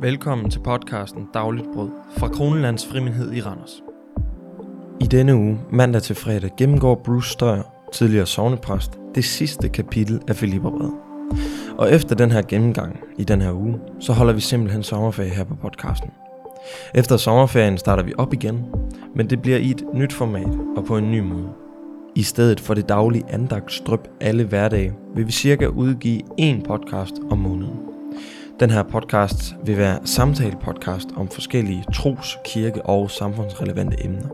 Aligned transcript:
Velkommen 0.00 0.50
til 0.50 0.60
podcasten 0.60 1.28
Dagligt 1.34 1.66
Brød 1.74 1.90
fra 2.18 2.28
Kronelands 2.28 2.86
Frimindhed 2.86 3.32
i 3.32 3.40
Randers. 3.40 3.82
I 5.00 5.04
denne 5.04 5.36
uge, 5.36 5.60
mandag 5.72 6.02
til 6.02 6.16
fredag, 6.16 6.50
gennemgår 6.58 7.00
Bruce 7.04 7.30
Støjer, 7.30 7.62
tidligere 7.92 8.26
sovnepræst, 8.26 8.98
det 9.14 9.24
sidste 9.24 9.68
kapitel 9.68 10.20
af 10.28 10.36
Filipperbrevet. 10.36 10.94
Og 11.78 11.92
efter 11.92 12.14
den 12.14 12.30
her 12.30 12.42
gennemgang 12.42 13.00
i 13.18 13.24
den 13.24 13.40
her 13.40 13.52
uge, 13.52 13.80
så 14.00 14.12
holder 14.12 14.32
vi 14.32 14.40
simpelthen 14.40 14.82
sommerferie 14.82 15.30
her 15.30 15.44
på 15.44 15.54
podcasten. 15.54 16.10
Efter 16.94 17.16
sommerferien 17.16 17.78
starter 17.78 18.02
vi 18.02 18.12
op 18.18 18.32
igen, 18.32 18.64
men 19.14 19.30
det 19.30 19.42
bliver 19.42 19.58
i 19.58 19.70
et 19.70 19.84
nyt 19.94 20.12
format 20.12 20.58
og 20.76 20.84
på 20.84 20.96
en 20.96 21.10
ny 21.10 21.20
måde. 21.20 21.48
I 22.14 22.22
stedet 22.22 22.60
for 22.60 22.74
det 22.74 22.88
daglige 22.88 23.24
andagtstrøb 23.28 24.00
alle 24.20 24.44
hverdage, 24.44 24.92
vil 25.14 25.26
vi 25.26 25.32
cirka 25.32 25.66
udgive 25.66 26.22
én 26.40 26.62
podcast 26.62 27.14
om 27.30 27.38
måneden. 27.38 27.85
Den 28.60 28.70
her 28.70 28.82
podcast 28.82 29.54
vil 29.64 29.76
være 29.76 30.06
samtale-podcast 30.06 31.08
om 31.16 31.28
forskellige 31.28 31.84
tros-, 31.92 32.38
kirke- 32.44 32.82
og 32.82 33.10
samfundsrelevante 33.10 34.04
emner. 34.04 34.28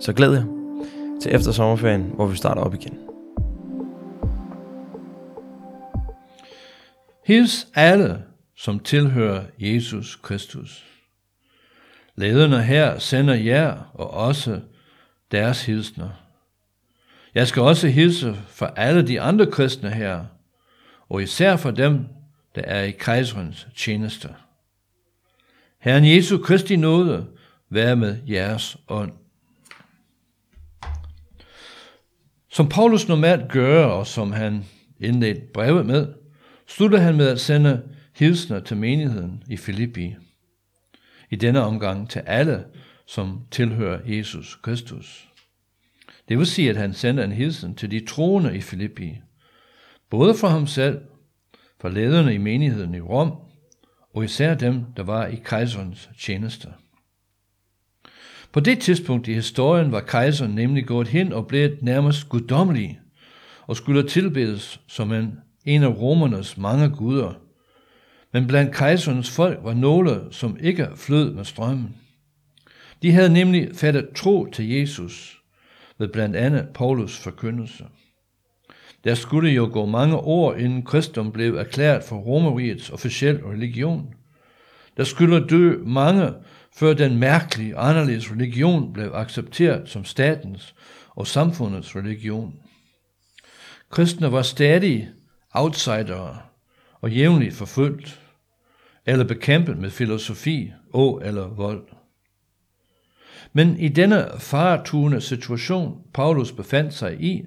Så 0.00 0.12
glæd 0.12 0.32
jer 0.32 0.44
til 1.22 1.34
efter 1.34 1.52
sommerferien, 1.52 2.02
hvor 2.02 2.26
vi 2.26 2.36
starter 2.36 2.62
op 2.62 2.74
igen. 2.74 2.98
Hils 7.26 7.66
alle, 7.74 8.22
som 8.56 8.78
tilhører 8.78 9.42
Jesus 9.58 10.16
Kristus. 10.16 10.84
Lederne 12.16 12.62
her 12.62 12.98
sender 12.98 13.34
jer 13.34 13.90
og 13.94 14.10
også 14.10 14.60
deres 15.32 15.66
hilsner. 15.66 16.08
Jeg 17.34 17.48
skal 17.48 17.62
også 17.62 17.88
hilse 17.88 18.34
for 18.48 18.66
alle 18.66 19.06
de 19.06 19.20
andre 19.20 19.46
kristne 19.46 19.90
her, 19.90 20.24
og 21.08 21.22
især 21.22 21.56
for 21.56 21.70
dem, 21.70 22.06
der 22.54 22.62
er 22.62 22.82
i 22.82 22.90
kejserens 22.90 23.68
tjeneste. 23.76 24.28
Herren 25.78 26.04
Jesu 26.04 26.38
Kristi 26.38 26.76
nåde, 26.76 27.26
være 27.70 27.96
med 27.96 28.18
jeres 28.28 28.76
ånd. 28.88 29.12
Som 32.50 32.68
Paulus 32.68 33.08
normalt 33.08 33.52
gør, 33.52 33.84
og 33.84 34.06
som 34.06 34.32
han 34.32 34.64
indledte 35.00 35.42
brevet 35.54 35.86
med, 35.86 36.14
slutter 36.66 36.98
han 36.98 37.16
med 37.16 37.28
at 37.28 37.40
sende 37.40 37.82
hilsner 38.14 38.60
til 38.60 38.76
menigheden 38.76 39.42
i 39.48 39.56
Filippi. 39.56 40.16
I 41.30 41.36
denne 41.36 41.60
omgang 41.60 42.10
til 42.10 42.18
alle, 42.26 42.64
som 43.06 43.40
tilhører 43.50 44.00
Jesus 44.04 44.58
Kristus. 44.62 45.28
Det 46.28 46.38
vil 46.38 46.46
sige, 46.46 46.70
at 46.70 46.76
han 46.76 46.94
sender 46.94 47.24
en 47.24 47.32
hilsen 47.32 47.74
til 47.74 47.90
de 47.90 48.06
troende 48.06 48.56
i 48.56 48.60
Filippi, 48.60 49.18
både 50.10 50.34
for 50.34 50.48
ham 50.48 50.66
selv, 50.66 51.00
for 51.80 51.88
lederne 51.88 52.34
i 52.34 52.38
menigheden 52.38 52.94
i 52.94 53.00
Rom, 53.00 53.32
og 54.14 54.24
især 54.24 54.54
dem, 54.54 54.84
der 54.96 55.02
var 55.02 55.26
i 55.26 55.40
kejserens 55.44 56.10
tjeneste. 56.20 56.68
På 58.52 58.60
det 58.60 58.80
tidspunkt 58.80 59.28
i 59.28 59.34
historien 59.34 59.92
var 59.92 60.00
kejseren 60.00 60.54
nemlig 60.54 60.86
gået 60.86 61.08
hen 61.08 61.32
og 61.32 61.46
blevet 61.46 61.82
nærmest 61.82 62.28
guddommelig, 62.28 63.00
og 63.66 63.76
skulle 63.76 64.08
tilbedes 64.08 64.80
som 64.86 65.12
en, 65.12 65.38
en 65.64 65.82
af 65.82 65.96
romernes 66.00 66.56
mange 66.56 66.88
guder. 66.88 67.32
Men 68.32 68.46
blandt 68.46 68.74
kejserens 68.74 69.30
folk 69.30 69.58
var 69.62 69.74
nogle, 69.74 70.20
som 70.30 70.56
ikke 70.60 70.88
flød 70.96 71.32
med 71.32 71.44
strømmen. 71.44 71.96
De 73.02 73.12
havde 73.12 73.32
nemlig 73.32 73.70
fattet 73.74 74.08
tro 74.16 74.46
til 74.46 74.68
Jesus 74.68 75.38
ved 75.98 76.08
blandt 76.08 76.36
andet 76.36 76.68
Paulus 76.74 77.18
forkyndelse. 77.18 77.84
Der 79.08 79.14
skulle 79.14 79.50
jo 79.50 79.70
gå 79.72 79.86
mange 79.86 80.16
år, 80.16 80.54
inden 80.54 80.82
kristendom 80.82 81.32
blev 81.32 81.54
erklæret 81.54 82.04
for 82.04 82.16
Romerrigets 82.16 82.90
officielle 82.90 83.50
religion. 83.50 84.14
Der 84.96 85.04
skulle 85.04 85.46
dø 85.46 85.78
mange, 85.84 86.32
før 86.76 86.94
den 86.94 87.18
mærkelige, 87.18 87.76
anderledes 87.76 88.32
religion 88.32 88.92
blev 88.92 89.10
accepteret 89.14 89.88
som 89.88 90.04
statens 90.04 90.74
og 91.10 91.26
samfundets 91.26 91.96
religion. 91.96 92.54
Kristne 93.90 94.32
var 94.32 94.42
stadig 94.42 95.08
outsidere 95.50 96.38
og 97.00 97.10
jævnligt 97.10 97.54
forfulgt, 97.54 98.20
eller 99.06 99.24
bekæmpet 99.24 99.78
med 99.78 99.90
filosofi 99.90 100.72
og 100.92 101.22
eller 101.24 101.46
vold. 101.46 101.86
Men 103.52 103.76
i 103.76 103.88
denne 103.88 104.28
faretugende 104.38 105.20
situation, 105.20 105.98
Paulus 106.14 106.52
befandt 106.52 106.94
sig 106.94 107.20
i, 107.20 107.44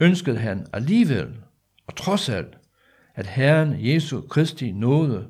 ønskede 0.00 0.38
han 0.38 0.66
alligevel, 0.72 1.34
og 1.86 1.96
trods 1.96 2.28
alt, 2.28 2.58
at 3.14 3.26
Herren 3.26 3.76
Jesu 3.78 4.20
Kristi 4.20 4.72
nåde 4.72 5.28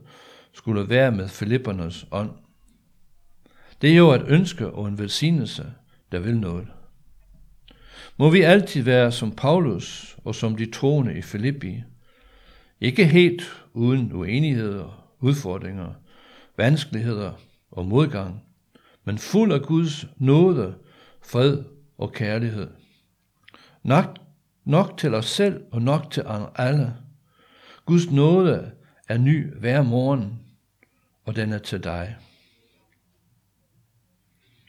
skulle 0.52 0.88
være 0.88 1.12
med 1.12 1.28
Filippernes 1.28 2.06
ånd. 2.10 2.30
Det 3.82 3.92
er 3.92 3.96
jo 3.96 4.10
et 4.10 4.24
ønske 4.28 4.70
og 4.70 4.88
en 4.88 4.98
velsignelse, 4.98 5.72
der 6.12 6.18
vil 6.18 6.38
noget. 6.38 6.68
Må 8.16 8.30
vi 8.30 8.40
altid 8.40 8.82
være 8.82 9.12
som 9.12 9.32
Paulus 9.32 10.16
og 10.24 10.34
som 10.34 10.56
de 10.56 10.70
troende 10.70 11.18
i 11.18 11.22
Filippi, 11.22 11.82
ikke 12.80 13.06
helt 13.06 13.64
uden 13.72 14.12
uenigheder, 14.12 15.14
udfordringer, 15.20 15.92
vanskeligheder 16.56 17.32
og 17.70 17.86
modgang, 17.86 18.42
men 19.04 19.18
fuld 19.18 19.52
af 19.52 19.62
Guds 19.62 20.06
nåde, 20.16 20.74
fred 21.22 21.64
og 21.98 22.12
kærlighed. 22.12 22.70
Nok, 23.82 24.18
nok 24.66 24.98
til 24.98 25.14
os 25.14 25.26
selv 25.26 25.64
og 25.72 25.82
nok 25.82 26.10
til 26.10 26.24
alle. 26.54 26.94
Guds 27.84 28.10
nåde 28.10 28.72
er 29.08 29.18
ny 29.18 29.54
hver 29.54 29.82
morgen, 29.82 30.40
og 31.24 31.36
den 31.36 31.52
er 31.52 31.58
til 31.58 31.84
dig. 31.84 32.16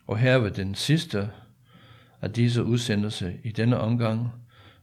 Og 0.07 0.17
her 0.17 0.37
ved 0.37 0.51
den 0.51 0.75
sidste 0.75 1.29
af 2.21 2.33
disse 2.33 2.63
udsendelser 2.63 3.31
i 3.43 3.51
denne 3.51 3.77
omgang, 3.77 4.29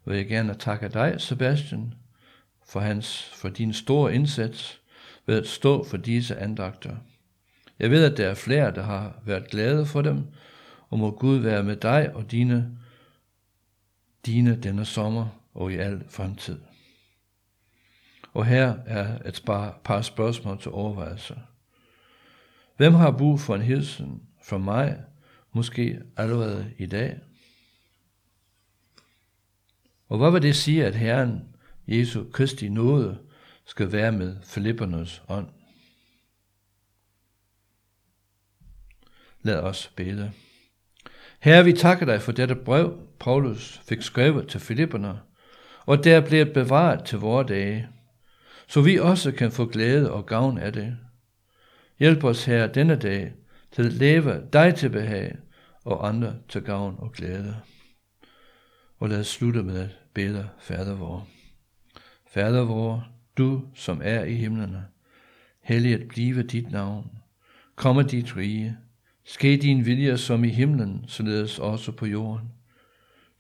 vil 0.04 0.16
jeg 0.16 0.26
gerne 0.26 0.54
takke 0.54 0.88
dig, 0.88 1.14
Sebastian, 1.18 1.94
for, 2.68 2.80
hans, 2.80 3.30
for 3.34 3.48
din 3.48 3.72
store 3.72 4.14
indsats 4.14 4.80
ved 5.26 5.38
at 5.38 5.46
stå 5.46 5.84
for 5.84 5.96
disse 5.96 6.36
andagter. 6.36 6.96
Jeg 7.78 7.90
ved, 7.90 8.04
at 8.04 8.16
der 8.16 8.28
er 8.28 8.34
flere, 8.34 8.74
der 8.74 8.82
har 8.82 9.20
været 9.24 9.50
glade 9.50 9.86
for 9.86 10.02
dem, 10.02 10.24
og 10.90 10.98
må 10.98 11.10
Gud 11.10 11.38
være 11.38 11.62
med 11.62 11.76
dig 11.76 12.10
og 12.14 12.30
dine, 12.30 12.78
dine 14.26 14.56
denne 14.62 14.84
sommer 14.84 15.28
og 15.54 15.72
i 15.72 15.76
al 15.76 16.04
fremtid. 16.08 16.60
Og 18.32 18.46
her 18.46 18.76
er 18.86 19.28
et 19.28 19.42
par 19.84 20.02
spørgsmål 20.02 20.60
til 20.60 20.70
overvejelse. 20.70 21.38
Hvem 22.76 22.94
har 22.94 23.10
brug 23.10 23.40
for 23.40 23.54
en 23.54 23.62
hilsen 23.62 24.22
fra 24.44 24.58
mig, 24.58 25.04
måske 25.52 26.02
allerede 26.16 26.74
i 26.78 26.86
dag? 26.86 27.18
Og 30.08 30.18
hvad 30.18 30.30
vil 30.30 30.42
det 30.42 30.56
sige, 30.56 30.86
at 30.86 30.94
Herren 30.94 31.56
Jesu 31.86 32.24
Kristi 32.32 32.68
nåde 32.68 33.18
skal 33.64 33.92
være 33.92 34.12
med 34.12 34.36
Filippernes 34.42 35.22
ånd? 35.28 35.48
Lad 39.42 39.60
os 39.60 39.92
bede. 39.96 40.32
Herre, 41.44 41.64
vi 41.64 41.72
takker 41.72 42.06
dig 42.06 42.22
for 42.22 42.32
dette 42.32 42.54
brev, 42.54 42.98
Paulus 43.20 43.80
fik 43.88 44.02
skrevet 44.02 44.48
til 44.48 44.60
Filipperne, 44.60 45.20
og 45.86 46.04
der 46.04 46.20
bliver 46.20 46.44
bevaret 46.44 47.04
til 47.04 47.18
vore 47.18 47.44
dage, 47.44 47.88
så 48.68 48.80
vi 48.80 48.98
også 48.98 49.32
kan 49.32 49.52
få 49.52 49.66
glæde 49.66 50.12
og 50.12 50.26
gavn 50.26 50.58
af 50.58 50.72
det. 50.72 50.96
Hjælp 51.98 52.24
os 52.24 52.44
her 52.44 52.66
denne 52.66 52.96
dag 52.96 53.32
til 53.72 53.86
at 53.86 53.92
leve 53.92 54.42
dig 54.52 54.74
til 54.74 54.88
behag 54.88 55.36
og 55.84 56.08
andre 56.08 56.36
til 56.48 56.62
gavn 56.62 56.96
og 56.98 57.12
glæde. 57.12 57.56
Og 58.98 59.08
lad 59.08 59.20
os 59.20 59.28
slutte 59.28 59.62
med 59.62 59.80
at 59.80 59.98
bede 60.14 60.48
Fader 60.60 60.94
vor. 60.94 61.28
Fader 62.26 62.64
vor, 62.64 63.08
du 63.38 63.62
som 63.74 64.00
er 64.04 64.24
i 64.24 64.34
himlene, 64.34 64.84
helliget 65.62 66.08
blive 66.08 66.42
dit 66.42 66.70
navn. 66.70 67.10
Komme 67.76 68.02
dit 68.02 68.36
rige. 68.36 68.78
Ske 69.24 69.56
din 69.56 69.86
vilje 69.86 70.18
som 70.18 70.44
i 70.44 70.48
himlen, 70.48 71.04
således 71.08 71.58
også 71.58 71.92
på 71.92 72.06
jorden. 72.06 72.48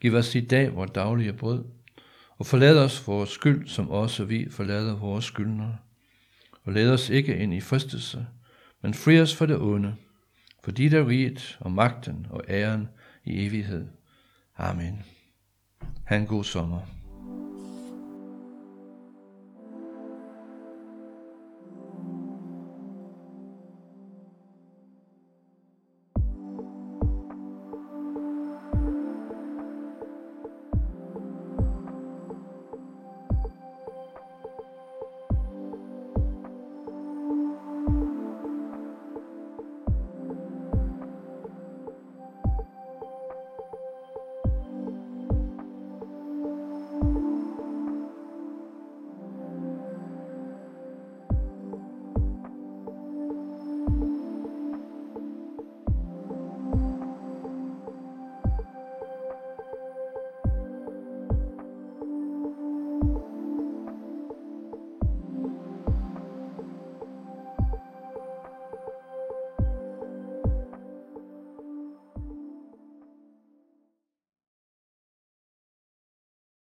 Giv 0.00 0.14
os 0.14 0.34
i 0.34 0.40
dag 0.40 0.74
vores 0.74 0.90
daglige 0.90 1.32
brød, 1.32 1.64
og 2.38 2.46
forlad 2.46 2.78
os 2.78 3.06
vores 3.06 3.30
skyld, 3.30 3.68
som 3.68 3.90
også 3.90 4.24
vi 4.24 4.50
forlader 4.50 4.96
vores 4.96 5.24
skyldnere. 5.24 5.76
Og 6.64 6.72
led 6.72 6.90
os 6.90 7.10
ikke 7.10 7.36
ind 7.36 7.54
i 7.54 7.60
fristelse, 7.60 8.26
men 8.82 8.94
fri 8.94 9.20
os 9.20 9.34
for 9.34 9.46
det 9.46 9.56
onde, 9.56 9.94
for 10.64 10.70
dit 10.70 10.94
er 10.94 11.08
riget 11.08 11.58
og 11.60 11.72
magten 11.72 12.26
og 12.30 12.42
æren 12.48 12.88
i 13.24 13.46
evighed. 13.46 13.86
Amen. 14.56 15.04
Ha' 16.04 16.16
en 16.16 16.26
god 16.26 16.44
sommer. 16.44 16.80